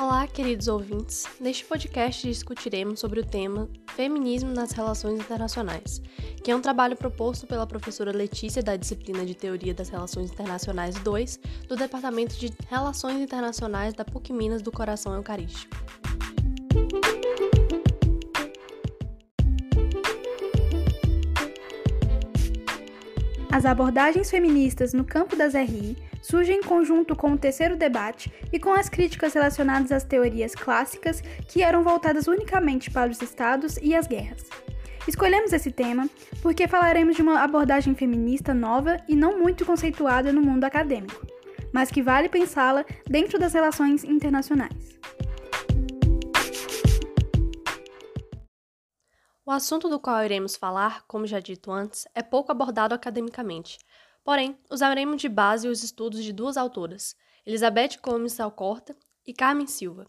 [0.00, 1.24] Olá, queridos ouvintes.
[1.40, 6.00] Neste podcast discutiremos sobre o tema Feminismo nas Relações Internacionais,
[6.44, 10.94] que é um trabalho proposto pela professora Letícia da disciplina de Teoria das Relações Internacionais
[11.00, 15.76] 2, do Departamento de Relações Internacionais da PUC Minas do Coração Eucarístico.
[23.50, 28.58] As abordagens feministas no campo das RI surgem em conjunto com o terceiro debate e
[28.58, 33.94] com as críticas relacionadas às teorias clássicas que eram voltadas unicamente para os estados e
[33.94, 34.44] as guerras.
[35.06, 36.08] Escolhemos esse tema
[36.42, 41.26] porque falaremos de uma abordagem feminista nova e não muito conceituada no mundo acadêmico,
[41.72, 44.98] mas que vale pensá-la dentro das relações internacionais.
[49.48, 53.78] O assunto do qual iremos falar, como já dito antes, é pouco abordado academicamente.
[54.24, 60.06] Porém, usaremos de base os estudos de duas autoras, Elizabeth Gomes Alcorta e Carmen Silva.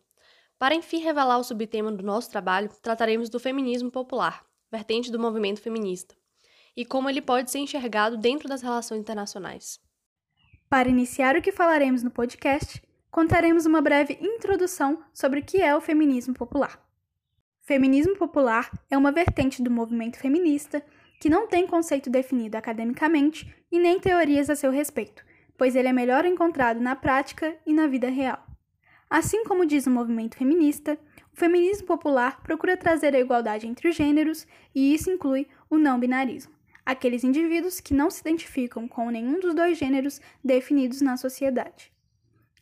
[0.57, 5.61] Para enfim revelar o subtema do nosso trabalho, trataremos do feminismo popular, vertente do movimento
[5.61, 6.15] feminista,
[6.75, 9.79] e como ele pode ser enxergado dentro das relações internacionais.
[10.69, 15.75] Para iniciar o que falaremos no podcast, contaremos uma breve introdução sobre o que é
[15.75, 16.79] o feminismo popular.
[17.61, 20.83] Feminismo popular é uma vertente do movimento feminista
[21.19, 25.23] que não tem conceito definido academicamente e nem teorias a seu respeito,
[25.57, 28.43] pois ele é melhor encontrado na prática e na vida real.
[29.09, 30.97] Assim como diz o movimento feminista,
[31.33, 35.99] o feminismo popular procura trazer a igualdade entre os gêneros e isso inclui o não
[35.99, 36.53] binarismo,
[36.85, 41.91] aqueles indivíduos que não se identificam com nenhum dos dois gêneros definidos na sociedade.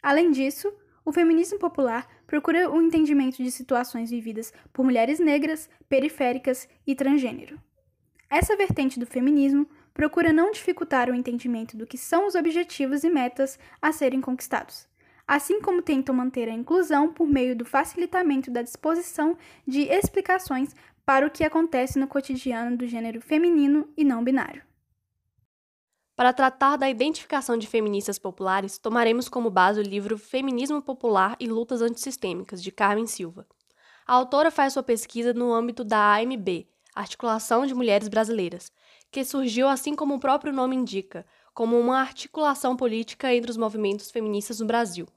[0.01, 6.67] Além disso, o feminismo popular procura o entendimento de situações vividas por mulheres negras, periféricas
[6.85, 7.59] e transgênero.
[8.29, 13.09] Essa vertente do feminismo procura não dificultar o entendimento do que são os objetivos e
[13.09, 14.87] metas a serem conquistados,
[15.25, 20.75] assim como tentam manter a inclusão por meio do facilitamento da disposição de explicações
[21.05, 24.61] para o que acontece no cotidiano do gênero feminino e não binário.
[26.17, 31.47] Para tratar da identificação de feministas populares, tomaremos como base o livro Feminismo Popular e
[31.47, 33.45] Lutas Antissistêmicas, de Carmen Silva.
[34.05, 36.67] A autora faz sua pesquisa no âmbito da AMB,
[36.99, 38.71] Articulação de Mulheres Brasileiras,
[39.11, 44.11] que surgiu, assim como o próprio nome indica, como uma articulação política entre os movimentos
[44.11, 45.07] feministas no Brasil.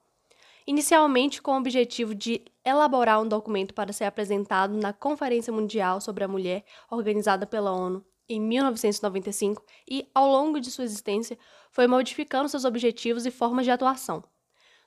[0.67, 6.23] Inicialmente com o objetivo de elaborar um documento para ser apresentado na Conferência Mundial sobre
[6.23, 11.37] a Mulher, organizada pela ONU em 1995 e, ao longo de sua existência,
[11.71, 14.23] foi modificando seus objetivos e formas de atuação.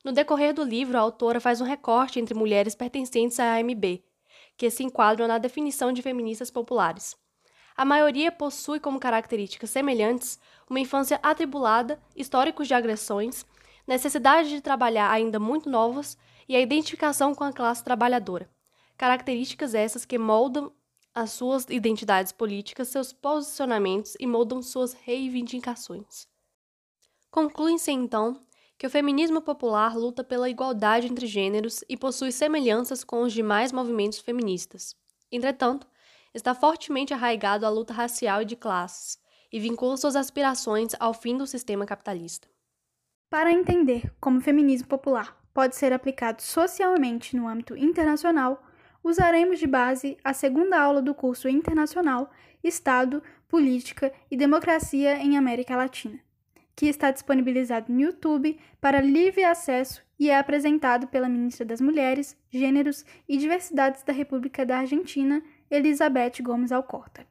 [0.03, 4.01] No decorrer do livro, a autora faz um recorte entre mulheres pertencentes à AMB,
[4.57, 7.15] que se enquadram na definição de feministas populares.
[7.75, 13.45] A maioria possui como características semelhantes uma infância atribulada, históricos de agressões,
[13.87, 18.49] necessidade de trabalhar ainda muito novas e a identificação com a classe trabalhadora.
[18.97, 20.71] Características essas que moldam
[21.15, 26.27] as suas identidades políticas, seus posicionamentos e moldam suas reivindicações.
[27.29, 28.41] Conclui-se então
[28.83, 33.71] que o feminismo popular luta pela igualdade entre gêneros e possui semelhanças com os demais
[33.71, 34.93] movimentos feministas.
[35.31, 35.87] Entretanto,
[36.33, 39.17] está fortemente arraigado à luta racial e de classes
[39.53, 42.49] e vincula suas aspirações ao fim do sistema capitalista.
[43.29, 48.61] Para entender como o feminismo popular pode ser aplicado socialmente no âmbito internacional,
[49.01, 52.29] usaremos de base a segunda aula do curso internacional
[52.61, 56.19] Estado, Política e Democracia em América Latina,
[56.75, 62.37] que está disponibilizado no YouTube para livre acesso e é apresentado pela ministra das Mulheres,
[62.51, 67.25] Gêneros e Diversidades da República da Argentina, Elizabeth Gomes Alcorta.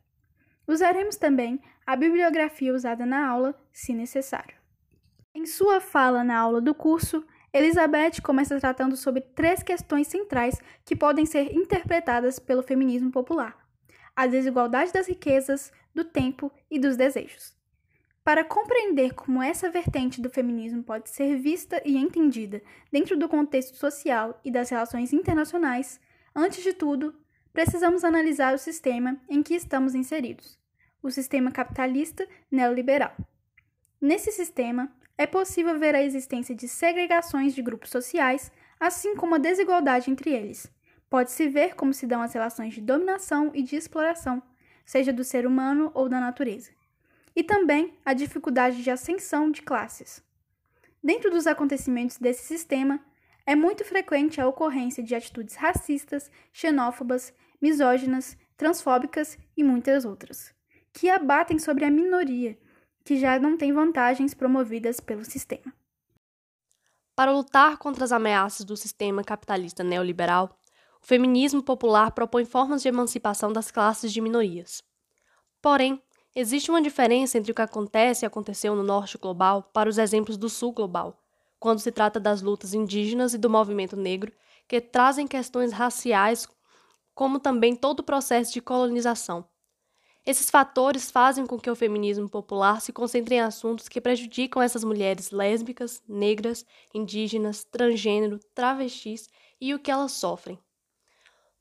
[0.67, 4.57] Usaremos também a bibliografia usada na aula, se necessário.
[5.35, 10.97] Em sua fala na aula do curso, Elizabeth começa tratando sobre três questões centrais que
[10.97, 13.57] podem ser interpretadas pelo feminismo popular:
[14.15, 17.62] a desigualdade das riquezas, do tempo e dos desejos.
[18.25, 23.77] Para compreender como essa vertente do feminismo pode ser vista e entendida dentro do contexto
[23.77, 26.01] social e das relações internacionais,
[26.33, 27.13] antes de tudo,
[27.53, 30.57] precisamos analisar o sistema em que estamos inseridos,
[31.03, 33.13] o sistema capitalista neoliberal.
[34.01, 39.39] Nesse sistema, é possível ver a existência de segregações de grupos sociais, assim como a
[39.39, 40.73] desigualdade entre eles.
[41.11, 44.41] Pode-se ver como se dão as relações de dominação e de exploração,
[44.87, 46.71] seja do ser humano ou da natureza.
[47.35, 50.23] E também a dificuldade de ascensão de classes.
[51.03, 53.01] Dentro dos acontecimentos desse sistema,
[53.45, 60.55] é muito frequente a ocorrência de atitudes racistas, xenófobas, misóginas, transfóbicas e muitas outras,
[60.93, 62.57] que abatem sobre a minoria
[63.05, 65.73] que já não tem vantagens promovidas pelo sistema.
[67.15, 70.59] Para lutar contra as ameaças do sistema capitalista neoliberal,
[71.03, 74.83] o feminismo popular propõe formas de emancipação das classes de minorias.
[75.61, 76.01] Porém,
[76.35, 80.37] existe uma diferença entre o que acontece e aconteceu no norte global para os exemplos
[80.37, 81.19] do sul global,
[81.59, 84.33] quando se trata das lutas indígenas e do movimento negro,
[84.67, 86.49] que trazem questões raciais,
[87.15, 89.45] como também todo o processo de colonização.
[90.25, 94.85] Esses fatores fazem com que o feminismo popular se concentre em assuntos que prejudicam essas
[94.85, 96.65] mulheres lésbicas, negras,
[96.95, 99.29] indígenas, transgênero, travestis
[99.61, 100.59] e o que elas sofrem.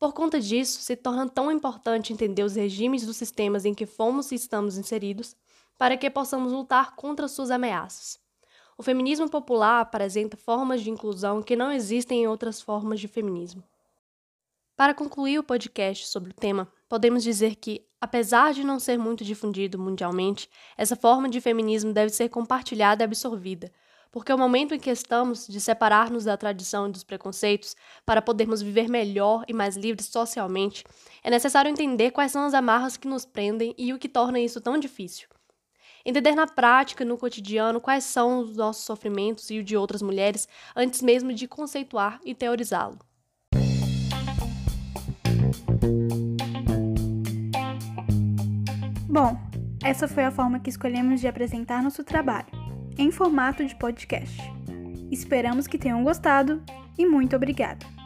[0.01, 4.31] Por conta disso, se torna tão importante entender os regimes dos sistemas em que fomos
[4.31, 5.35] e estamos inseridos,
[5.77, 8.19] para que possamos lutar contra suas ameaças.
[8.75, 13.63] O feminismo popular apresenta formas de inclusão que não existem em outras formas de feminismo.
[14.75, 19.23] Para concluir o podcast sobre o tema, podemos dizer que, apesar de não ser muito
[19.23, 23.71] difundido mundialmente, essa forma de feminismo deve ser compartilhada e absorvida,
[24.11, 27.75] porque o momento em que estamos de separar-nos da tradição e dos preconceitos
[28.05, 30.83] para podermos viver melhor e mais livres socialmente,
[31.23, 34.59] é necessário entender quais são as amarras que nos prendem e o que torna isso
[34.59, 35.27] tão difícil.
[36.03, 40.47] Entender na prática, no cotidiano, quais são os nossos sofrimentos e o de outras mulheres,
[40.75, 42.97] antes mesmo de conceituar e teorizá-lo.
[49.07, 49.37] Bom,
[49.83, 52.47] essa foi a forma que escolhemos de apresentar nosso trabalho,
[52.97, 54.41] em formato de podcast.
[55.11, 56.61] Esperamos que tenham gostado
[56.97, 58.00] e muito obrigada!